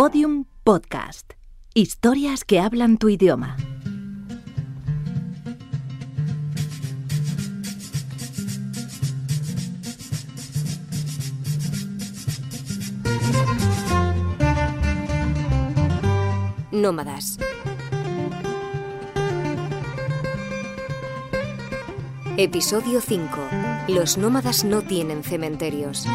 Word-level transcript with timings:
Podium 0.00 0.44
Podcast. 0.62 1.32
Historias 1.74 2.44
que 2.44 2.60
hablan 2.60 2.98
tu 2.98 3.08
idioma. 3.08 3.56
Nómadas. 16.70 17.38
Episodio 22.36 23.00
5. 23.00 23.36
Los 23.88 24.16
nómadas 24.16 24.62
no 24.62 24.82
tienen 24.82 25.24
cementerios. 25.24 26.06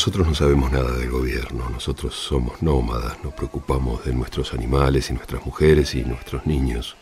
Nosotros 0.00 0.28
no 0.28 0.34
sabemos 0.34 0.72
nada 0.72 0.92
del 0.92 1.10
gobierno, 1.10 1.68
nosotros 1.68 2.14
somos 2.14 2.62
nómadas, 2.62 3.22
nos 3.22 3.34
preocupamos 3.34 4.02
de 4.02 4.14
nuestros 4.14 4.54
animales 4.54 5.10
y 5.10 5.12
nuestras 5.12 5.44
mujeres 5.44 5.94
y 5.94 6.02
nuestros 6.06 6.46
niños. 6.46 6.96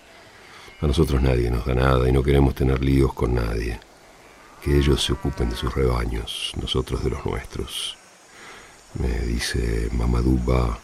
A 0.80 0.88
nosotros 0.88 1.22
nadie 1.22 1.48
nos 1.48 1.64
da 1.64 1.76
nada 1.76 2.08
y 2.08 2.12
no 2.12 2.24
queremos 2.24 2.56
tener 2.56 2.82
líos 2.82 3.14
con 3.14 3.36
nadie. 3.36 3.78
Que 4.64 4.76
ellos 4.76 5.00
se 5.00 5.12
ocupen 5.12 5.48
de 5.48 5.54
sus 5.54 5.72
rebaños, 5.72 6.52
nosotros 6.60 7.04
de 7.04 7.10
los 7.10 7.24
nuestros. 7.24 7.96
Me 8.94 9.16
dice 9.20 9.90
Mamadou 9.92 10.36
Ba. 10.44 10.76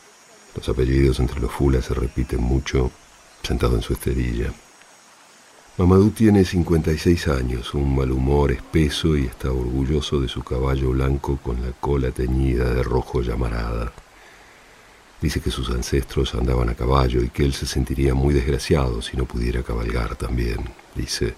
Los 0.55 0.69
apellidos 0.69 1.19
entre 1.19 1.41
los 1.41 1.51
fulas 1.51 1.87
se 1.87 1.95
repiten 1.95 2.41
mucho, 2.41 2.93
sentado 3.43 3.75
en 3.75 3.83
su 3.83 3.93
esterilla. 3.93 4.53
Mamadou 5.77 6.11
tiene 6.11 6.45
56 6.45 7.27
años, 7.27 7.75
un 7.75 7.97
mal 7.97 8.13
humor 8.13 8.53
espeso 8.53 9.17
y 9.17 9.25
está 9.25 9.51
orgulloso 9.51 10.21
de 10.21 10.29
su 10.29 10.45
caballo 10.45 10.91
blanco 10.91 11.37
con 11.43 11.61
la 11.61 11.73
cola 11.73 12.13
teñida 12.13 12.73
de 12.73 12.85
rojo 12.85 13.23
llamarada. 13.23 13.93
Dice 15.21 15.41
que 15.41 15.51
sus 15.51 15.71
ancestros 15.71 16.33
andaban 16.37 16.69
a 16.69 16.77
caballo 16.77 17.25
y 17.25 17.29
que 17.29 17.45
él 17.45 17.53
se 17.55 17.67
sentiría 17.67 18.15
muy 18.15 18.33
desgraciado 18.33 19.03
si 19.03 19.17
no 19.17 19.25
pudiera 19.25 19.65
cabalgar 19.65 20.15
también, 20.15 20.59
dice. 20.95 21.35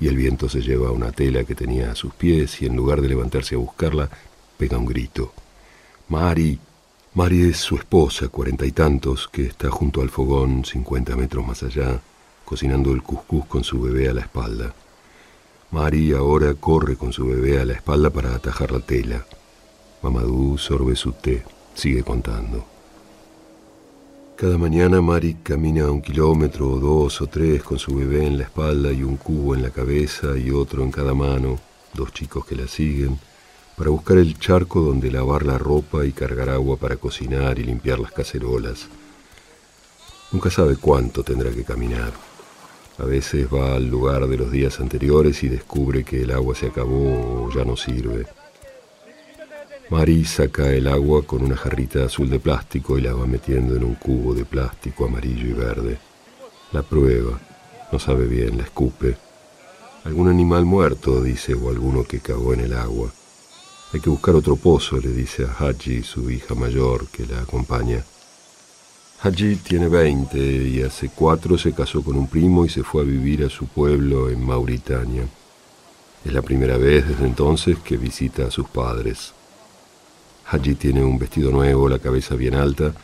Y 0.00 0.08
el 0.08 0.16
viento 0.16 0.48
se 0.48 0.60
lleva 0.60 0.90
una 0.90 1.12
tela 1.12 1.44
que 1.44 1.54
tenía 1.54 1.92
a 1.92 1.94
sus 1.94 2.12
pies 2.14 2.60
y 2.62 2.66
en 2.66 2.74
lugar 2.74 3.00
de 3.00 3.10
levantarse 3.10 3.54
a 3.54 3.58
buscarla, 3.58 4.10
pega 4.58 4.76
un 4.76 4.86
grito. 4.86 5.32
Mari. 6.08 6.58
Mari 7.14 7.42
es 7.42 7.58
su 7.58 7.76
esposa, 7.76 8.26
cuarenta 8.26 8.66
y 8.66 8.72
tantos, 8.72 9.28
que 9.28 9.46
está 9.46 9.70
junto 9.70 10.00
al 10.00 10.10
fogón, 10.10 10.64
cincuenta 10.64 11.14
metros 11.14 11.46
más 11.46 11.62
allá 11.62 12.00
cocinando 12.44 12.92
el 12.92 13.02
cuscús 13.02 13.46
con 13.46 13.64
su 13.64 13.80
bebé 13.80 14.08
a 14.08 14.14
la 14.14 14.20
espalda. 14.22 14.74
Mari 15.70 16.12
ahora 16.12 16.54
corre 16.54 16.96
con 16.96 17.12
su 17.12 17.26
bebé 17.26 17.60
a 17.60 17.64
la 17.64 17.72
espalda 17.72 18.10
para 18.10 18.34
atajar 18.34 18.72
la 18.72 18.80
tela. 18.80 19.24
Mamadou 20.02 20.58
sorbe 20.58 20.94
su 20.96 21.12
té, 21.12 21.44
sigue 21.74 22.02
contando. 22.02 22.64
Cada 24.36 24.58
mañana 24.58 25.00
Mari 25.00 25.38
camina 25.42 25.90
un 25.90 26.02
kilómetro 26.02 26.68
o 26.72 26.78
dos 26.78 27.20
o 27.22 27.26
tres 27.26 27.62
con 27.62 27.78
su 27.78 27.94
bebé 27.94 28.26
en 28.26 28.38
la 28.38 28.44
espalda 28.44 28.92
y 28.92 29.02
un 29.02 29.16
cubo 29.16 29.54
en 29.54 29.62
la 29.62 29.70
cabeza 29.70 30.36
y 30.36 30.50
otro 30.50 30.82
en 30.82 30.90
cada 30.90 31.14
mano, 31.14 31.58
dos 31.94 32.12
chicos 32.12 32.44
que 32.44 32.56
la 32.56 32.66
siguen, 32.66 33.18
para 33.76 33.90
buscar 33.90 34.18
el 34.18 34.38
charco 34.38 34.80
donde 34.80 35.10
lavar 35.10 35.46
la 35.46 35.58
ropa 35.58 36.04
y 36.04 36.12
cargar 36.12 36.50
agua 36.50 36.76
para 36.76 36.96
cocinar 36.96 37.58
y 37.58 37.64
limpiar 37.64 37.98
las 37.98 38.12
cacerolas. 38.12 38.88
Nunca 40.32 40.50
sabe 40.50 40.76
cuánto 40.76 41.22
tendrá 41.22 41.50
que 41.50 41.62
caminar. 41.62 42.31
A 42.98 43.04
veces 43.04 43.46
va 43.52 43.74
al 43.74 43.88
lugar 43.88 44.26
de 44.26 44.36
los 44.36 44.50
días 44.50 44.78
anteriores 44.80 45.42
y 45.42 45.48
descubre 45.48 46.04
que 46.04 46.22
el 46.22 46.30
agua 46.30 46.54
se 46.54 46.66
acabó 46.66 47.46
o 47.46 47.50
ya 47.54 47.64
no 47.64 47.76
sirve. 47.76 48.26
Mari 49.90 50.24
saca 50.24 50.70
el 50.70 50.86
agua 50.86 51.22
con 51.22 51.42
una 51.42 51.56
jarrita 51.56 52.04
azul 52.04 52.30
de 52.30 52.38
plástico 52.38 52.98
y 52.98 53.02
la 53.02 53.14
va 53.14 53.26
metiendo 53.26 53.76
en 53.76 53.84
un 53.84 53.94
cubo 53.94 54.34
de 54.34 54.44
plástico 54.44 55.06
amarillo 55.06 55.48
y 55.48 55.52
verde. 55.52 55.98
La 56.72 56.82
prueba, 56.82 57.38
no 57.90 57.98
sabe 57.98 58.26
bien, 58.26 58.56
la 58.56 58.64
escupe. 58.64 59.16
Algún 60.04 60.28
animal 60.28 60.64
muerto, 60.64 61.22
dice, 61.22 61.54
o 61.54 61.70
alguno 61.70 62.04
que 62.04 62.20
cagó 62.20 62.54
en 62.54 62.60
el 62.60 62.72
agua. 62.72 63.12
Hay 63.92 64.00
que 64.00 64.10
buscar 64.10 64.34
otro 64.34 64.56
pozo, 64.56 64.98
le 64.98 65.12
dice 65.12 65.44
a 65.44 65.52
Haji, 65.52 66.02
su 66.02 66.30
hija 66.30 66.54
mayor, 66.54 67.08
que 67.08 67.26
la 67.26 67.42
acompaña. 67.42 68.02
Haji 69.24 69.54
tiene 69.54 69.86
20 69.86 70.36
y 70.36 70.82
hace 70.82 71.08
cuatro 71.08 71.56
se 71.56 71.72
casó 71.72 72.02
con 72.02 72.16
un 72.16 72.26
primo 72.26 72.64
y 72.64 72.68
se 72.68 72.82
fue 72.82 73.02
a 73.02 73.04
vivir 73.04 73.44
a 73.44 73.48
su 73.48 73.66
pueblo 73.66 74.28
en 74.28 74.44
Mauritania. 74.44 75.22
Es 76.24 76.32
la 76.32 76.42
primera 76.42 76.76
vez 76.76 77.06
desde 77.06 77.26
entonces 77.26 77.78
que 77.78 77.96
visita 77.96 78.48
a 78.48 78.50
sus 78.50 78.66
padres. 78.68 79.32
Haji 80.46 80.74
tiene 80.74 81.04
un 81.04 81.20
vestido 81.20 81.52
nuevo, 81.52 81.88
la 81.88 82.00
cabeza 82.00 82.34
bien 82.34 82.56
alta, 82.56 82.94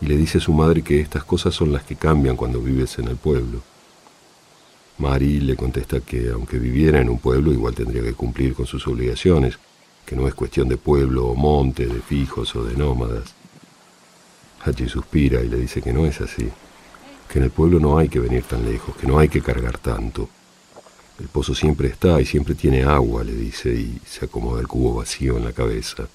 y 0.00 0.06
le 0.06 0.16
dice 0.16 0.38
a 0.38 0.40
su 0.40 0.52
madre 0.52 0.82
que 0.82 1.00
estas 1.00 1.24
cosas 1.24 1.52
son 1.52 1.72
las 1.72 1.82
que 1.82 1.96
cambian 1.96 2.36
cuando 2.36 2.60
vives 2.60 3.00
en 3.00 3.08
el 3.08 3.16
pueblo. 3.16 3.60
Mari 4.98 5.40
le 5.40 5.56
contesta 5.56 5.98
que 5.98 6.30
aunque 6.30 6.60
viviera 6.60 7.00
en 7.00 7.10
un 7.10 7.18
pueblo 7.18 7.52
igual 7.52 7.74
tendría 7.74 8.02
que 8.02 8.14
cumplir 8.14 8.54
con 8.54 8.66
sus 8.66 8.86
obligaciones, 8.86 9.58
que 10.04 10.14
no 10.14 10.28
es 10.28 10.34
cuestión 10.36 10.68
de 10.68 10.76
pueblo 10.76 11.26
o 11.26 11.34
monte, 11.34 11.86
de 11.86 12.00
fijos 12.02 12.54
o 12.54 12.62
de 12.62 12.76
nómadas. 12.76 13.34
Hachi 14.66 14.88
suspira 14.88 15.40
y 15.42 15.48
le 15.48 15.58
dice 15.58 15.80
que 15.80 15.92
no 15.92 16.06
es 16.06 16.20
así, 16.20 16.48
que 17.28 17.38
en 17.38 17.44
el 17.44 17.50
pueblo 17.50 17.78
no 17.78 17.98
hay 17.98 18.08
que 18.08 18.18
venir 18.18 18.42
tan 18.42 18.64
lejos, 18.64 18.96
que 18.96 19.06
no 19.06 19.18
hay 19.18 19.28
que 19.28 19.40
cargar 19.40 19.78
tanto. 19.78 20.28
El 21.20 21.28
pozo 21.28 21.54
siempre 21.54 21.88
está 21.88 22.20
y 22.20 22.26
siempre 22.26 22.54
tiene 22.54 22.82
agua, 22.82 23.22
le 23.22 23.32
dice, 23.32 23.72
y 23.72 24.00
se 24.04 24.24
acomoda 24.24 24.60
el 24.60 24.66
cubo 24.66 24.96
vacío 24.96 25.36
en 25.36 25.44
la 25.44 25.52
cabeza. 25.52 26.08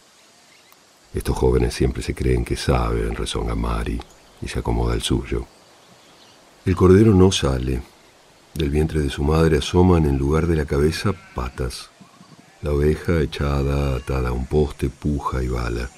Estos 1.13 1.37
jóvenes 1.37 1.73
siempre 1.73 2.03
se 2.03 2.13
creen 2.13 2.43
que 2.43 2.55
saben, 2.55 3.15
rezonga 3.15 3.55
Mari, 3.55 3.99
y 4.41 4.47
se 4.47 4.59
acomoda 4.59 4.93
el 4.93 5.01
suyo. 5.01 5.47
El 6.65 6.75
cordero 6.75 7.13
no 7.13 7.31
sale. 7.31 7.81
Del 8.53 8.69
vientre 8.69 8.99
de 8.99 9.09
su 9.09 9.23
madre 9.23 9.59
asoman 9.59 10.05
en 10.05 10.17
lugar 10.17 10.45
de 10.45 10.57
la 10.57 10.65
cabeza 10.65 11.13
patas. 11.33 11.89
La 12.61 12.71
oveja 12.71 13.21
echada, 13.21 13.95
atada 13.95 14.29
a 14.29 14.33
un 14.33 14.45
poste, 14.45 14.89
puja 14.89 15.41
y 15.41 15.47
bala. 15.47 15.89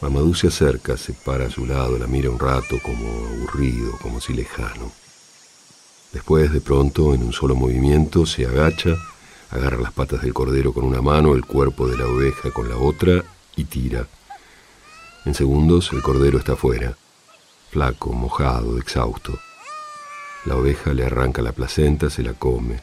Mamadou 0.00 0.34
se 0.34 0.48
acerca, 0.48 0.96
se 0.96 1.14
para 1.14 1.46
a 1.46 1.50
su 1.50 1.64
lado, 1.64 1.96
la 1.98 2.06
mira 2.06 2.28
un 2.28 2.38
rato 2.38 2.78
como 2.82 3.26
aburrido, 3.28 3.92
como 4.02 4.20
si 4.20 4.34
lejano. 4.34 4.92
Después, 6.12 6.52
de 6.52 6.60
pronto, 6.60 7.14
en 7.14 7.22
un 7.22 7.32
solo 7.32 7.54
movimiento, 7.54 8.26
se 8.26 8.46
agacha, 8.46 8.94
agarra 9.50 9.78
las 9.78 9.92
patas 9.92 10.20
del 10.20 10.34
cordero 10.34 10.74
con 10.74 10.84
una 10.84 11.00
mano, 11.00 11.34
el 11.34 11.46
cuerpo 11.46 11.88
de 11.88 11.96
la 11.96 12.06
oveja 12.06 12.50
con 12.50 12.68
la 12.68 12.76
otra 12.76 13.24
y 13.56 13.64
tira. 13.64 14.06
En 15.24 15.34
segundos, 15.34 15.90
el 15.92 16.02
cordero 16.02 16.38
está 16.38 16.56
fuera, 16.56 16.96
flaco, 17.70 18.12
mojado, 18.12 18.78
exhausto. 18.78 19.38
La 20.44 20.56
oveja 20.56 20.92
le 20.92 21.06
arranca 21.06 21.40
la 21.40 21.52
placenta, 21.52 22.10
se 22.10 22.22
la 22.22 22.34
come. 22.34 22.80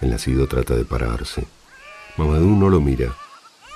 El 0.00 0.10
nacido 0.10 0.46
trata 0.46 0.74
de 0.74 0.84
pararse. 0.84 1.46
Mamadou 2.16 2.48
no 2.48 2.68
lo 2.70 2.80
mira. 2.80 3.14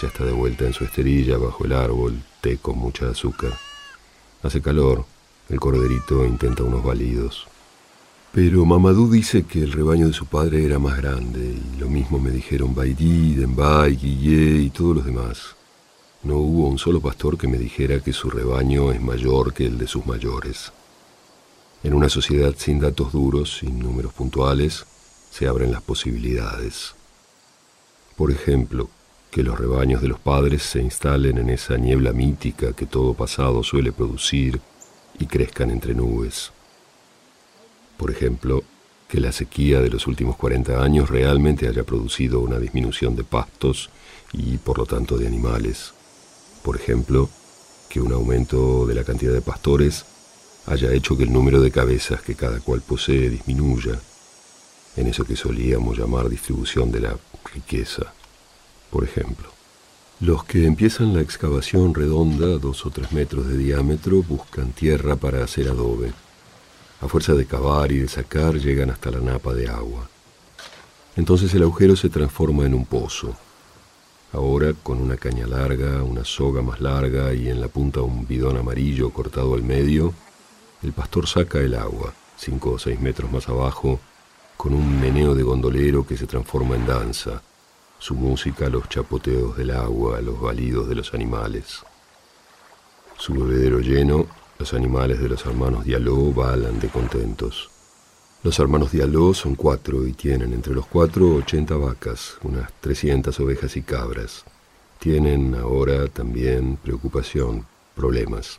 Ya 0.00 0.08
está 0.08 0.24
de 0.24 0.32
vuelta 0.32 0.64
en 0.64 0.72
su 0.72 0.84
esterilla 0.84 1.36
bajo 1.36 1.64
el 1.66 1.72
árbol, 1.74 2.22
té 2.41 2.59
con 2.59 2.78
mucha 2.78 3.11
azúcar. 3.11 3.53
Hace 4.43 4.61
calor, 4.61 5.05
el 5.49 5.61
corderito 5.61 6.25
intenta 6.25 6.62
unos 6.62 6.83
balidos. 6.83 7.47
Pero 8.33 8.65
Mamadou 8.65 9.11
dice 9.11 9.43
que 9.43 9.61
el 9.61 9.73
rebaño 9.73 10.06
de 10.06 10.12
su 10.12 10.27
padre 10.27 10.65
era 10.65 10.78
más 10.78 10.97
grande, 10.97 11.41
y 11.41 11.81
lo 11.81 11.89
mismo 11.89 12.19
me 12.19 12.31
dijeron 12.31 12.75
Baidi, 12.75 13.34
Denbay, 13.34 13.97
Guillé 13.97 14.62
y 14.62 14.71
todos 14.71 14.97
los 14.97 15.05
demás. 15.05 15.56
No 16.23 16.37
hubo 16.37 16.69
un 16.69 16.78
solo 16.78 17.01
pastor 17.01 17.37
que 17.37 17.49
me 17.49 17.59
dijera 17.59 18.01
que 18.01 18.12
su 18.12 18.31
rebaño 18.31 18.93
es 18.93 19.01
mayor 19.01 19.53
que 19.53 19.67
el 19.67 19.78
de 19.78 19.89
sus 19.89 20.07
mayores. 20.07 20.71
En 21.83 21.95
una 21.95 22.09
sociedad 22.09 22.54
sin 22.57 22.78
datos 22.78 23.13
duros, 23.13 23.59
sin 23.59 23.78
números 23.78 24.13
puntuales, 24.13 24.84
se 25.31 25.48
abren 25.48 25.72
las 25.72 25.83
posibilidades. 25.83 26.95
Por 28.16 28.31
ejemplo, 28.31 28.91
que 29.30 29.42
los 29.44 29.59
rebaños 29.59 30.03
de 30.03 30.09
los 30.09 30.18
padres 30.18 30.62
se 30.62 30.80
instalen 30.80 31.38
en 31.38 31.50
esa 31.50 31.77
niebla 31.77 32.12
mítica 32.12 32.72
que 32.72 32.86
todo 32.86 33.15
pasado 33.15 33.62
suele 33.62 33.92
producir 33.92 34.60
y 35.18 35.27
crezcan 35.27 35.71
entre 35.71 35.94
nubes. 35.94 36.50
Por 37.97 38.10
ejemplo, 38.10 38.65
que 39.09 39.21
la 39.21 39.32
sequía 39.32 39.80
de 39.80 39.91
los 39.91 40.06
últimos 40.06 40.36
40 40.36 40.82
años 40.82 41.10
realmente 41.10 41.68
haya 41.68 41.84
producido 41.84 42.41
una 42.41 42.59
disminución 42.59 43.15
de 43.15 43.24
pastos 43.24 43.91
y 44.32 44.56
por 44.59 44.78
lo 44.78 44.86
tanto 44.86 45.16
de 45.16 45.27
animales. 45.27 45.92
Por 46.62 46.76
ejemplo, 46.76 47.28
que 47.88 48.00
un 48.00 48.12
aumento 48.12 48.86
de 48.86 48.94
la 48.94 49.04
cantidad 49.04 49.33
de 49.33 49.41
pastores 49.41 50.04
haya 50.66 50.92
hecho 50.92 51.16
que 51.16 51.24
el 51.24 51.33
número 51.33 51.60
de 51.60 51.71
cabezas 51.71 52.22
que 52.22 52.34
cada 52.34 52.60
cual 52.60 52.83
posee 52.83 53.30
disminuya, 53.30 53.98
en 54.97 55.06
eso 55.06 55.24
que 55.24 55.36
solíamos 55.36 55.98
llamar 55.98 56.28
distribución 56.28 56.91
de 56.91 57.00
la 57.00 57.16
riqueza 57.53 58.12
por 58.91 59.04
ejemplo. 59.04 59.48
Los 60.21 60.45
que 60.45 60.66
empiezan 60.66 61.15
la 61.15 61.22
excavación 61.22 61.95
redonda, 61.95 62.59
dos 62.59 62.84
o 62.84 62.91
tres 62.91 63.10
metros 63.13 63.47
de 63.47 63.57
diámetro, 63.57 64.22
buscan 64.22 64.72
tierra 64.72 65.16
para 65.16 65.42
hacer 65.42 65.69
adobe. 65.69 66.13
A 67.01 67.09
fuerza 67.09 67.33
de 67.33 67.47
cavar 67.47 67.91
y 67.92 68.01
de 68.01 68.09
sacar 68.09 68.57
llegan 68.57 68.91
hasta 68.91 69.10
la 69.10 69.21
napa 69.21 69.54
de 69.54 69.69
agua. 69.69 70.10
Entonces 71.16 71.54
el 71.54 71.63
agujero 71.63 71.97
se 71.97 72.10
transforma 72.10 72.66
en 72.66 72.75
un 72.75 72.84
pozo. 72.84 73.34
Ahora, 74.33 74.75
con 74.75 75.01
una 75.01 75.16
caña 75.16 75.47
larga, 75.47 76.03
una 76.03 76.25
soga 76.25 76.60
más 76.60 76.81
larga 76.81 77.33
y 77.33 77.48
en 77.48 77.60
la 77.60 77.69
punta 77.69 78.03
un 78.03 78.27
bidón 78.27 78.59
amarillo 78.59 79.10
cortado 79.10 79.54
al 79.54 79.63
medio, 79.63 80.13
el 80.83 80.93
pastor 80.93 81.27
saca 81.27 81.59
el 81.59 81.75
agua, 81.75 82.13
cinco 82.36 82.72
o 82.72 82.78
seis 82.78 83.01
metros 83.01 83.33
más 83.33 83.48
abajo, 83.48 83.98
con 84.57 84.75
un 84.75 85.01
meneo 85.01 85.34
de 85.34 85.43
gondolero 85.43 86.07
que 86.07 86.19
se 86.19 86.27
transforma 86.27 86.77
en 86.77 86.86
danza, 86.86 87.43
su 88.00 88.14
música 88.14 88.70
los 88.70 88.88
chapoteos 88.88 89.58
del 89.58 89.70
agua, 89.72 90.20
los 90.22 90.41
balidos 90.41 90.88
de 90.88 90.94
los 90.94 91.12
animales. 91.12 91.80
Su 93.18 93.34
bebedero 93.34 93.80
lleno, 93.80 94.26
los 94.58 94.72
animales 94.72 95.20
de 95.20 95.28
los 95.28 95.44
hermanos 95.44 95.84
Diallo 95.84 96.32
balan 96.32 96.80
de 96.80 96.88
contentos. 96.88 97.70
Los 98.42 98.58
hermanos 98.58 98.91
Diallo 98.91 99.34
son 99.34 99.54
cuatro 99.54 100.06
y 100.06 100.14
tienen 100.14 100.54
entre 100.54 100.74
los 100.74 100.86
cuatro 100.86 101.34
ochenta 101.34 101.76
vacas, 101.76 102.38
unas 102.42 102.72
trescientas 102.80 103.38
ovejas 103.38 103.76
y 103.76 103.82
cabras. 103.82 104.44
Tienen 104.98 105.54
ahora 105.54 106.08
también 106.08 106.78
preocupación, 106.82 107.66
problemas. 107.94 108.58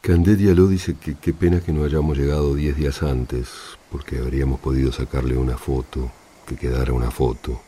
Candé 0.00 0.34
Diallo 0.34 0.66
dice 0.66 0.96
que 0.96 1.14
qué 1.14 1.32
pena 1.32 1.60
que 1.60 1.72
no 1.72 1.84
hayamos 1.84 2.18
llegado 2.18 2.56
diez 2.56 2.76
días 2.76 3.04
antes, 3.04 3.48
porque 3.92 4.18
habríamos 4.18 4.58
podido 4.58 4.90
sacarle 4.90 5.36
una 5.36 5.56
foto, 5.56 6.10
que 6.44 6.56
quedara 6.56 6.92
una 6.92 7.12
foto. 7.12 7.60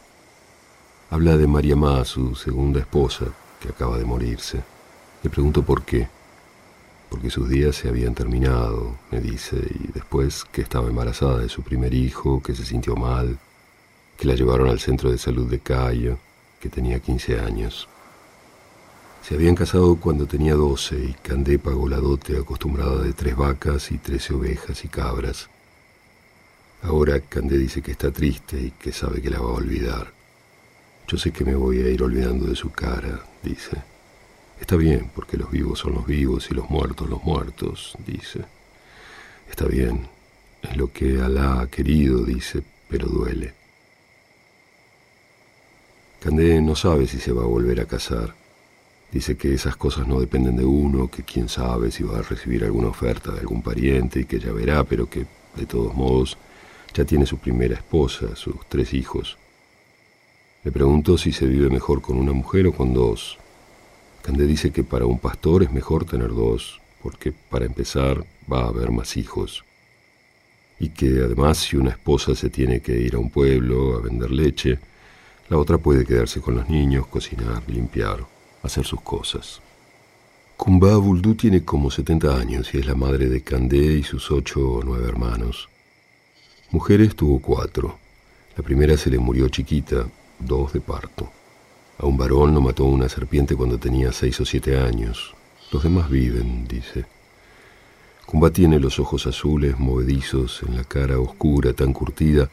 Habla 1.11 1.37
de 1.37 1.47
María 1.47 1.77
Ma, 1.77 2.05
su 2.05 2.35
segunda 2.35 2.81
esposa, 2.81 3.27
que 3.61 3.69
acaba 3.69 3.99
de 3.99 4.05
morirse. 4.05 4.63
Le 5.23 5.31
pregunto 5.31 5.63
por 5.63 5.83
qué 5.83 6.09
porque 7.09 7.31
sus 7.31 7.49
días 7.49 7.77
se 7.77 7.89
habían 7.89 8.15
terminado, 8.15 8.97
me 9.11 9.21
dice, 9.21 9.57
y 9.57 9.93
después 9.93 10.45
que 10.45 10.61
estaba 10.61 10.89
embarazada 10.89 11.39
de 11.39 11.49
su 11.49 11.63
primer 11.63 11.95
hijo, 11.95 12.43
que 12.43 12.55
se 12.55 12.65
sintió 12.65 12.97
mal, 12.97 13.39
que 14.17 14.27
la 14.27 14.35
llevaron 14.35 14.69
al 14.69 14.81
centro 14.81 15.11
de 15.11 15.19
salud 15.19 15.49
de 15.49 15.61
Cayo, 15.61 16.19
que 16.61 16.69
tenía 16.69 17.01
15 17.01 17.41
años. 17.41 17.89
Se 19.27 19.35
habían 19.35 19.55
casado 19.55 19.97
cuando 19.97 20.27
tenía 20.27 20.55
12 20.55 20.97
y 20.97 21.13
Candé 21.23 21.59
pagó 21.59 21.89
la 21.89 21.99
dote 21.99 22.39
acostumbrada 22.39 23.03
de 23.03 23.13
tres 23.13 23.37
vacas 23.37 23.91
y 23.91 23.99
trece 23.99 24.35
ovejas 24.35 24.85
y 24.85 24.89
cabras. 24.89 25.49
Ahora 26.83 27.21
Candé 27.21 27.59
dice 27.59 27.83
que 27.83 27.93
está 27.93 28.11
triste 28.11 28.61
y 28.61 28.71
que 28.71 28.93
sabe 28.93 29.21
que 29.21 29.31
la 29.31 29.41
va 29.41 29.51
a 29.51 29.55
olvidar. 29.55 30.18
Yo 31.09 31.17
sé 31.17 31.33
que 31.33 31.43
me 31.43 31.55
voy 31.55 31.79
a 31.79 31.89
ir 31.89 32.03
olvidando 32.03 32.45
de 32.49 32.55
su 32.55 32.71
cara, 32.71 33.25
dice. 33.43 33.79
Está 34.61 34.77
bien, 34.77 35.11
porque 35.15 35.39
los 35.39 35.51
vivos 35.51 35.79
son 35.79 35.95
los 35.95 36.07
vivos 36.07 36.51
y 36.51 36.55
los 36.55 36.69
muertos 36.69 37.09
los 37.09 37.25
muertos, 37.25 37.97
dice. 38.07 38.45
Está 39.49 39.65
bien, 39.65 40.07
es 40.61 40.77
lo 40.77 40.93
que 40.93 41.19
Alá 41.23 41.63
ha 41.63 41.67
querido, 41.69 42.25
dice, 42.25 42.63
pero 42.91 43.07
duele. 43.07 43.55
Candé 46.21 46.61
no 46.61 46.77
sabe 46.77 47.07
si 47.07 47.19
se 47.19 47.33
va 47.33 47.43
a 47.43 47.47
volver 47.47 47.81
a 47.81 47.87
casar. 47.87 48.35
Dice 49.11 49.39
que 49.39 49.55
esas 49.55 49.77
cosas 49.77 50.07
no 50.07 50.21
dependen 50.21 50.57
de 50.57 50.67
uno, 50.67 51.11
que 51.11 51.23
quién 51.23 51.49
sabe 51.49 51.91
si 51.91 52.03
va 52.03 52.19
a 52.19 52.23
recibir 52.23 52.65
alguna 52.65 52.89
oferta 52.89 53.33
de 53.33 53.41
algún 53.41 53.63
pariente 53.63 54.21
y 54.21 54.25
que 54.27 54.39
ya 54.39 54.53
verá, 54.53 54.85
pero 54.85 55.09
que, 55.09 55.25
de 55.57 55.65
todos 55.65 55.95
modos, 55.95 56.37
ya 56.93 57.07
tiene 57.07 57.25
su 57.25 57.39
primera 57.39 57.77
esposa, 57.77 58.37
sus 58.37 58.57
tres 58.69 58.93
hijos. 58.93 59.39
Le 60.65 60.73
pregunto 60.73 61.17
si 61.17 61.33
se 61.33 61.47
vive 61.47 61.71
mejor 61.71 62.03
con 62.03 62.17
una 62.17 62.33
mujer 62.33 62.67
o 62.67 62.73
con 62.73 62.93
dos, 62.93 63.39
Candé 64.23 64.47
dice 64.47 64.73
que 64.73 64.85
para 64.85 65.07
un 65.07 65.19
pastor 65.19 65.63
es 65.63 65.73
mejor 65.73 66.05
tener 66.05 66.29
dos, 66.29 66.81
porque 67.03 67.33
para 67.33 67.65
empezar 67.65 68.25
va 68.53 68.65
a 68.65 68.69
haber 68.69 68.91
más 68.91 69.17
hijos. 69.17 69.65
Y 70.81 70.91
que 70.91 71.23
además 71.25 71.59
si 71.59 71.77
una 71.77 71.91
esposa 71.91 72.35
se 72.35 72.51
tiene 72.51 72.81
que 72.81 73.01
ir 73.01 73.15
a 73.15 73.19
un 73.19 73.31
pueblo 73.31 73.97
a 73.97 74.01
vender 74.01 74.31
leche, 74.31 74.79
la 75.49 75.57
otra 75.57 75.79
puede 75.79 76.05
quedarse 76.05 76.41
con 76.41 76.57
los 76.57 76.69
niños, 76.69 77.07
cocinar, 77.07 77.63
limpiar, 77.69 78.27
hacer 78.63 78.85
sus 78.85 79.01
cosas. 79.01 79.63
Kumba 80.57 80.97
Buldu 80.97 81.35
tiene 81.37 81.65
como 81.65 81.91
70 81.91 82.37
años 82.37 82.75
y 82.75 82.79
es 82.79 82.87
la 82.87 82.95
madre 82.95 83.29
de 83.29 83.43
Candé 83.43 83.95
y 83.95 84.03
sus 84.03 84.31
ocho 84.31 84.61
o 84.73 84.83
nueve 84.83 85.09
hermanos. 85.09 85.69
Mujeres 86.71 87.15
tuvo 87.15 87.41
cuatro. 87.41 87.97
La 88.57 88.63
primera 88.63 88.97
se 88.97 89.09
le 89.09 89.19
murió 89.19 89.49
chiquita, 89.49 90.07
dos 90.39 90.73
de 90.73 90.81
parto. 90.81 91.31
A 91.99 92.07
un 92.07 92.17
varón 92.17 92.55
lo 92.55 92.61
mató 92.61 92.85
una 92.85 93.09
serpiente 93.09 93.57
cuando 93.57 93.79
tenía 93.79 94.13
seis 94.13 94.41
o 94.41 94.45
siete 94.45 94.79
años. 94.79 95.35
Los 95.73 95.83
demás 95.83 96.09
viven, 96.09 96.67
dice. 96.69 97.05
Kumba 98.25 98.51
tiene 98.51 98.79
los 98.79 98.99
ojos 98.99 99.27
azules, 99.27 99.79
movedizos, 99.79 100.63
en 100.63 100.77
la 100.77 100.85
cara 100.85 101.19
oscura, 101.19 101.73
tan 101.73 101.93
curtida, 101.93 102.51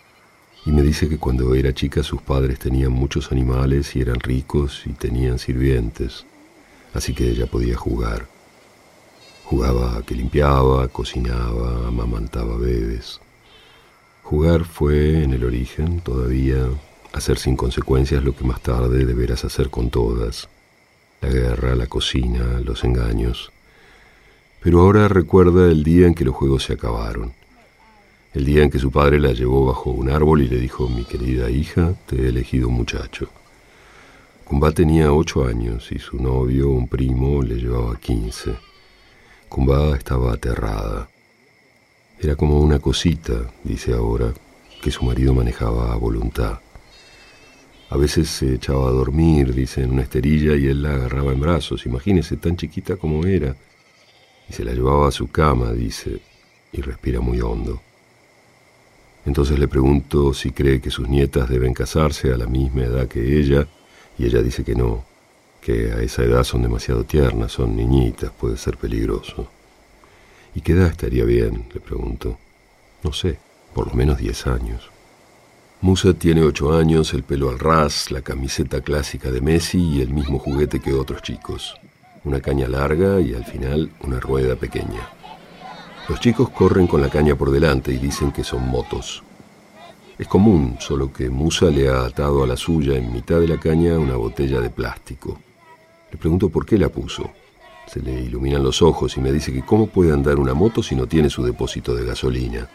y 0.65 0.71
me 0.71 0.81
dice 0.81 1.07
que 1.07 1.19
cuando 1.19 1.53
era 1.53 1.73
chica 1.73 2.01
sus 2.01 2.21
padres 2.21 2.59
tenían 2.59 2.91
muchos 2.91 3.31
animales 3.31 3.95
y 3.95 4.01
eran 4.01 4.19
ricos 4.19 4.83
y 4.85 4.93
tenían 4.93 5.37
sirvientes, 5.37 6.25
así 6.93 7.13
que 7.13 7.29
ella 7.29 7.45
podía 7.45 7.75
jugar. 7.75 8.25
Jugaba 9.43 10.01
que 10.03 10.15
limpiaba, 10.15 10.87
cocinaba, 10.87 11.87
amamantaba 11.87 12.57
bebés. 12.57 13.19
Jugar 14.23 14.63
fue, 14.63 15.23
en 15.23 15.33
el 15.33 15.43
origen, 15.43 15.99
todavía 15.99 16.67
hacer 17.15 17.37
sin 17.37 17.55
consecuencias 17.55 18.23
lo 18.23 18.35
que 18.35 18.43
más 18.43 18.61
tarde 18.61 19.05
deberás 19.05 19.45
hacer 19.45 19.69
con 19.69 19.89
todas, 19.89 20.49
la 21.21 21.29
guerra, 21.29 21.75
la 21.75 21.87
cocina, 21.87 22.59
los 22.63 22.83
engaños. 22.83 23.51
Pero 24.61 24.81
ahora 24.81 25.07
recuerda 25.07 25.71
el 25.71 25.83
día 25.83 26.07
en 26.07 26.13
que 26.13 26.25
los 26.25 26.35
juegos 26.35 26.63
se 26.63 26.73
acabaron, 26.73 27.33
el 28.33 28.43
día 28.43 28.63
en 28.63 28.69
que 28.69 28.79
su 28.79 28.91
padre 28.91 29.19
la 29.19 29.31
llevó 29.31 29.65
bajo 29.65 29.91
un 29.91 30.09
árbol 30.09 30.41
y 30.41 30.49
le 30.49 30.59
dijo, 30.59 30.89
mi 30.89 31.05
querida 31.05 31.49
hija, 31.49 31.93
te 32.05 32.17
he 32.17 32.27
elegido 32.27 32.69
muchacho. 32.69 33.29
Kumba 34.43 34.73
tenía 34.73 35.13
ocho 35.13 35.45
años 35.45 35.91
y 35.91 35.99
su 35.99 36.21
novio, 36.21 36.69
un 36.69 36.87
primo, 36.87 37.41
le 37.41 37.55
llevaba 37.55 37.97
quince. 37.97 38.55
Kumba 39.47 39.95
estaba 39.95 40.33
aterrada. 40.33 41.07
Era 42.19 42.35
como 42.35 42.59
una 42.59 42.79
cosita, 42.79 43.51
dice 43.63 43.93
ahora, 43.93 44.33
que 44.81 44.91
su 44.91 45.05
marido 45.05 45.33
manejaba 45.33 45.93
a 45.93 45.95
voluntad. 45.95 46.59
A 47.89 47.97
veces 47.97 48.29
se 48.29 48.55
echaba 48.55 48.87
a 48.87 48.91
dormir, 48.91 49.53
dice, 49.53 49.83
en 49.83 49.91
una 49.91 50.01
esterilla 50.01 50.55
y 50.55 50.67
él 50.67 50.81
la 50.81 50.95
agarraba 50.95 51.31
en 51.31 51.39
brazos. 51.39 51.85
Imagínese, 51.85 52.37
tan 52.37 52.57
chiquita 52.57 52.97
como 52.97 53.25
era. 53.25 53.55
Y 54.49 54.53
se 54.53 54.63
la 54.63 54.73
llevaba 54.73 55.07
a 55.07 55.11
su 55.11 55.29
cama, 55.29 55.71
dice, 55.71 56.19
y 56.71 56.81
respira 56.81 57.19
muy 57.19 57.41
hondo. 57.41 57.81
Entonces 59.25 59.57
le 59.57 59.67
pregunto 59.67 60.33
si 60.33 60.51
cree 60.51 60.81
que 60.81 60.91
sus 60.91 61.07
nietas 61.07 61.49
deben 61.49 61.73
casarse 61.73 62.31
a 62.31 62.37
la 62.37 62.47
misma 62.47 62.83
edad 62.83 63.07
que 63.07 63.39
ella, 63.39 63.67
y 64.17 64.25
ella 64.25 64.41
dice 64.41 64.63
que 64.63 64.75
no, 64.75 65.03
que 65.61 65.91
a 65.91 66.01
esa 66.01 66.23
edad 66.23 66.43
son 66.43 66.61
demasiado 66.61 67.03
tiernas, 67.05 67.51
son 67.51 67.75
niñitas, 67.75 68.31
puede 68.31 68.57
ser 68.57 68.77
peligroso. 68.77 69.49
¿Y 70.53 70.61
qué 70.61 70.73
edad 70.73 70.87
estaría 70.87 71.25
bien? 71.25 71.67
le 71.73 71.79
pregunto. 71.79 72.37
No 73.03 73.13
sé, 73.13 73.37
por 73.73 73.87
lo 73.87 73.93
menos 73.93 74.19
diez 74.19 74.47
años. 74.47 74.94
Musa 75.81 76.13
tiene 76.13 76.41
ocho 76.41 76.73
años, 76.73 77.13
el 77.13 77.23
pelo 77.23 77.49
al 77.49 77.59
ras, 77.59 78.09
la 78.09 78.21
camiseta 78.21 78.81
clásica 78.81 79.29
de 79.29 79.41
Messi 79.41 79.77
y 79.77 80.01
el 80.01 80.09
mismo 80.09 80.39
juguete 80.39 80.79
que 80.79 80.93
otros 80.93 81.21
chicos. 81.21 81.75
Una 82.23 82.39
caña 82.39 82.67
larga 82.67 83.19
y 83.19 83.33
al 83.33 83.45
final 83.45 83.91
una 84.01 84.19
rueda 84.19 84.55
pequeña. 84.55 85.07
Los 86.07 86.19
chicos 86.19 86.49
corren 86.49 86.87
con 86.87 87.01
la 87.01 87.09
caña 87.09 87.35
por 87.35 87.51
delante 87.51 87.91
y 87.91 87.97
dicen 87.97 88.31
que 88.31 88.43
son 88.43 88.67
motos. 88.67 89.21
Es 90.17 90.27
común, 90.27 90.77
solo 90.79 91.11
que 91.11 91.29
Musa 91.29 91.65
le 91.65 91.89
ha 91.89 92.05
atado 92.05 92.43
a 92.43 92.47
la 92.47 92.55
suya 92.55 92.95
en 92.95 93.11
mitad 93.11 93.39
de 93.39 93.47
la 93.47 93.59
caña 93.59 93.99
una 93.99 94.15
botella 94.15 94.61
de 94.61 94.69
plástico. 94.69 95.39
Le 96.09 96.17
pregunto 96.17 96.49
por 96.49 96.65
qué 96.65 96.77
la 96.77 96.89
puso. 96.89 97.29
Se 97.85 97.99
le 97.99 98.21
iluminan 98.21 98.63
los 98.63 98.81
ojos 98.81 99.17
y 99.17 99.19
me 99.19 99.31
dice 99.31 99.51
que 99.51 99.63
cómo 99.63 99.87
puede 99.87 100.13
andar 100.13 100.39
una 100.39 100.53
moto 100.53 100.81
si 100.81 100.95
no 100.95 101.05
tiene 101.05 101.29
su 101.29 101.43
depósito 101.43 101.93
de 101.93 102.05
gasolina. 102.05 102.69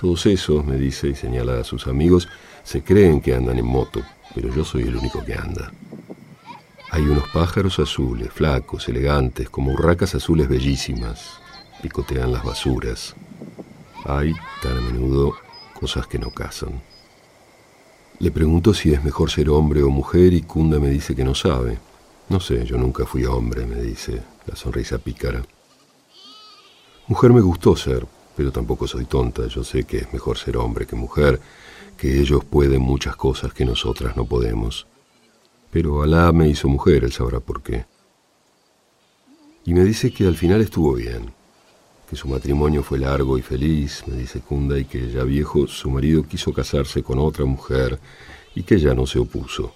Todos 0.00 0.26
esos, 0.26 0.64
me 0.64 0.76
dice 0.76 1.08
y 1.08 1.16
señala 1.16 1.58
a 1.58 1.64
sus 1.64 1.88
amigos, 1.88 2.28
se 2.62 2.84
creen 2.84 3.20
que 3.20 3.34
andan 3.34 3.58
en 3.58 3.66
moto, 3.66 4.00
pero 4.32 4.48
yo 4.54 4.64
soy 4.64 4.82
el 4.82 4.94
único 4.94 5.24
que 5.24 5.34
anda. 5.34 5.72
Hay 6.92 7.02
unos 7.02 7.28
pájaros 7.30 7.80
azules, 7.80 8.32
flacos, 8.32 8.88
elegantes, 8.88 9.50
como 9.50 9.72
urracas 9.72 10.14
azules 10.14 10.48
bellísimas. 10.48 11.40
Picotean 11.82 12.30
las 12.32 12.44
basuras. 12.44 13.16
Hay, 14.04 14.34
tan 14.62 14.78
a 14.78 14.80
menudo, 14.80 15.34
cosas 15.74 16.06
que 16.06 16.20
no 16.20 16.30
casan. 16.30 16.80
Le 18.20 18.30
pregunto 18.30 18.74
si 18.74 18.92
es 18.92 19.02
mejor 19.02 19.32
ser 19.32 19.50
hombre 19.50 19.82
o 19.82 19.90
mujer 19.90 20.32
y 20.32 20.42
Kunda 20.42 20.78
me 20.78 20.90
dice 20.90 21.16
que 21.16 21.24
no 21.24 21.34
sabe. 21.34 21.76
No 22.28 22.38
sé, 22.38 22.64
yo 22.64 22.78
nunca 22.78 23.04
fui 23.04 23.24
hombre, 23.24 23.66
me 23.66 23.82
dice, 23.82 24.22
la 24.46 24.54
sonrisa 24.54 24.98
pícara. 24.98 25.42
Mujer 27.08 27.32
me 27.32 27.40
gustó 27.40 27.74
ser, 27.74 28.06
pero 28.38 28.52
tampoco 28.52 28.86
soy 28.86 29.04
tonta, 29.04 29.48
yo 29.48 29.64
sé 29.64 29.82
que 29.82 29.96
es 29.96 30.12
mejor 30.12 30.38
ser 30.38 30.58
hombre 30.58 30.86
que 30.86 30.94
mujer, 30.94 31.40
que 31.96 32.20
ellos 32.20 32.44
pueden 32.44 32.80
muchas 32.80 33.16
cosas 33.16 33.52
que 33.52 33.64
nosotras 33.64 34.16
no 34.16 34.26
podemos. 34.26 34.86
Pero 35.72 36.04
Alá 36.04 36.30
me 36.30 36.48
hizo 36.48 36.68
mujer, 36.68 37.02
él 37.02 37.10
sabrá 37.10 37.40
por 37.40 37.64
qué. 37.64 37.86
Y 39.64 39.74
me 39.74 39.82
dice 39.82 40.12
que 40.12 40.24
al 40.24 40.36
final 40.36 40.60
estuvo 40.60 40.94
bien, 40.94 41.32
que 42.08 42.14
su 42.14 42.28
matrimonio 42.28 42.84
fue 42.84 43.00
largo 43.00 43.36
y 43.38 43.42
feliz, 43.42 44.04
me 44.06 44.14
dice 44.14 44.38
Kunda, 44.38 44.78
y 44.78 44.84
que 44.84 45.10
ya 45.10 45.24
viejo 45.24 45.66
su 45.66 45.90
marido 45.90 46.22
quiso 46.22 46.52
casarse 46.52 47.02
con 47.02 47.18
otra 47.18 47.44
mujer 47.44 47.98
y 48.54 48.62
que 48.62 48.78
ya 48.78 48.94
no 48.94 49.04
se 49.04 49.18
opuso, 49.18 49.74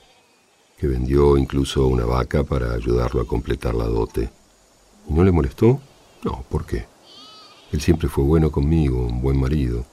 que 0.78 0.86
vendió 0.86 1.36
incluso 1.36 1.88
una 1.88 2.04
vaca 2.04 2.44
para 2.44 2.74
ayudarlo 2.74 3.22
a 3.22 3.26
completar 3.26 3.74
la 3.74 3.86
dote. 3.86 4.30
¿Y 5.08 5.12
no 5.14 5.24
le 5.24 5.32
molestó? 5.32 5.80
No, 6.22 6.44
¿por 6.48 6.64
qué? 6.64 6.91
Él 7.72 7.80
siempre 7.80 8.08
fue 8.08 8.22
bueno 8.22 8.52
conmigo, 8.52 9.06
un 9.06 9.22
buen 9.22 9.40
marido. 9.40 9.86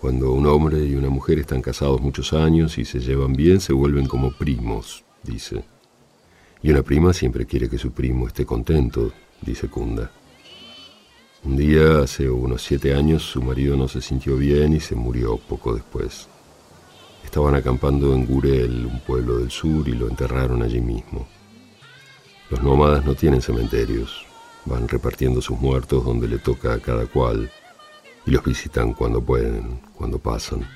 Cuando 0.00 0.30
un 0.30 0.46
hombre 0.46 0.84
y 0.86 0.94
una 0.94 1.10
mujer 1.10 1.40
están 1.40 1.60
casados 1.60 2.00
muchos 2.00 2.32
años 2.32 2.78
y 2.78 2.84
se 2.84 3.00
llevan 3.00 3.32
bien, 3.32 3.60
se 3.60 3.72
vuelven 3.72 4.06
como 4.06 4.30
primos, 4.30 5.02
dice. 5.24 5.64
Y 6.62 6.70
una 6.70 6.82
prima 6.82 7.12
siempre 7.12 7.44
quiere 7.44 7.68
que 7.68 7.76
su 7.76 7.90
primo 7.90 8.28
esté 8.28 8.46
contento, 8.46 9.12
dice 9.42 9.68
Kunda. 9.68 10.12
Un 11.42 11.56
día, 11.56 12.02
hace 12.02 12.30
unos 12.30 12.62
siete 12.62 12.94
años, 12.94 13.24
su 13.24 13.42
marido 13.42 13.76
no 13.76 13.88
se 13.88 14.00
sintió 14.00 14.36
bien 14.36 14.72
y 14.72 14.80
se 14.80 14.94
murió 14.94 15.38
poco 15.38 15.74
después. 15.74 16.28
Estaban 17.24 17.56
acampando 17.56 18.14
en 18.14 18.26
Gurel, 18.26 18.86
un 18.86 19.00
pueblo 19.00 19.38
del 19.38 19.50
sur, 19.50 19.88
y 19.88 19.92
lo 19.92 20.08
enterraron 20.08 20.62
allí 20.62 20.80
mismo. 20.80 21.26
Los 22.48 22.62
nómadas 22.62 23.04
no 23.04 23.14
tienen 23.14 23.42
cementerios, 23.42 24.27
van 24.68 24.88
repartiendo 24.88 25.40
sus 25.40 25.58
muertos 25.58 26.04
donde 26.04 26.28
le 26.28 26.38
toca 26.38 26.74
a 26.74 26.78
cada 26.78 27.06
cual, 27.06 27.50
y 28.26 28.30
los 28.30 28.44
visitan 28.44 28.92
cuando 28.92 29.20
pueden, 29.20 29.80
cuando 29.94 30.18
pasan. 30.18 30.68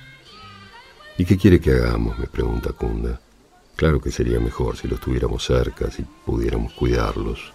¿Y 1.18 1.25
qué 1.25 1.37
quiere 1.37 1.61
que 1.61 1.72
hagamos? 1.72 2.18
me 2.18 2.26
pregunta 2.26 2.72
Kunda. 2.72 3.20
Claro 3.76 4.00
que 4.00 4.11
sería 4.11 4.40
mejor 4.40 4.76
si 4.76 4.88
los 4.88 5.00
tuviéramos 5.00 5.44
cerca, 5.44 5.90
si 5.90 6.02
pudiéramos 6.02 6.72
cuidarlos. 6.72 7.52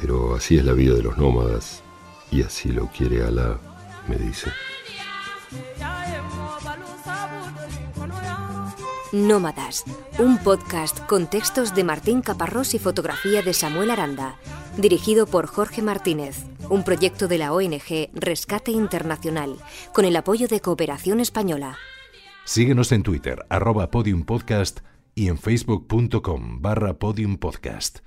Pero 0.00 0.34
así 0.34 0.56
es 0.56 0.64
la 0.64 0.72
vida 0.72 0.94
de 0.94 1.02
los 1.02 1.16
nómadas, 1.16 1.82
y 2.30 2.42
así 2.42 2.70
lo 2.70 2.88
quiere 2.88 3.22
Alá, 3.22 3.58
me 4.08 4.16
dice. 4.16 4.50
Nómadas, 9.12 9.84
un 10.18 10.36
podcast 10.38 10.98
con 11.06 11.28
textos 11.28 11.74
de 11.74 11.82
Martín 11.82 12.20
Caparrós 12.20 12.74
y 12.74 12.78
fotografía 12.78 13.40
de 13.40 13.54
Samuel 13.54 13.90
Aranda, 13.90 14.36
dirigido 14.78 15.26
por 15.26 15.46
Jorge 15.46 15.82
Martínez, 15.82 16.46
un 16.70 16.84
proyecto 16.84 17.28
de 17.28 17.38
la 17.38 17.52
ONG 17.52 18.10
Rescate 18.14 18.70
Internacional, 18.70 19.56
con 19.92 20.04
el 20.04 20.16
apoyo 20.16 20.48
de 20.48 20.60
Cooperación 20.60 21.20
Española. 21.20 21.76
Síguenos 22.44 22.92
en 22.92 23.02
Twitter, 23.02 23.44
arroba 23.50 23.90
podiumpodcast 23.90 24.80
y 25.14 25.28
en 25.28 25.36
facebook.com 25.36 26.62
barra 26.62 26.94
podiumpodcast. 26.94 27.98